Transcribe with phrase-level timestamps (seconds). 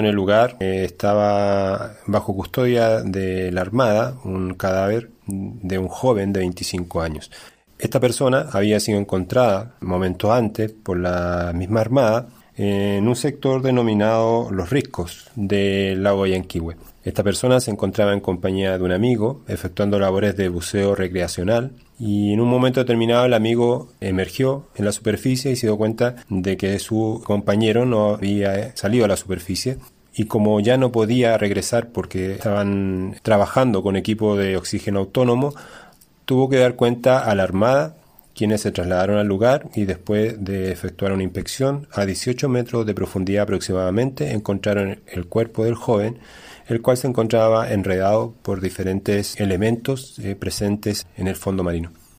[0.00, 6.32] En el lugar eh, estaba bajo custodia de la Armada un cadáver de un joven
[6.32, 7.32] de 25 años.
[7.80, 14.50] Esta persona había sido encontrada momentos antes por la misma Armada en un sector denominado
[14.50, 16.76] Los Riscos del lago Yanquihue.
[17.04, 21.70] Esta persona se encontraba en compañía de un amigo efectuando labores de buceo recreacional
[22.00, 26.16] y en un momento determinado el amigo emergió en la superficie y se dio cuenta
[26.28, 29.78] de que su compañero no había salido a la superficie
[30.12, 35.54] y como ya no podía regresar porque estaban trabajando con equipo de oxígeno autónomo,
[36.24, 37.97] tuvo que dar cuenta a la Armada
[38.38, 42.94] quienes se trasladaron al lugar y después de efectuar una inspección a 18 metros de
[42.94, 46.18] profundidad aproximadamente encontraron el cuerpo del joven,
[46.68, 51.90] el cual se encontraba enredado por diferentes elementos eh, presentes en el fondo marino.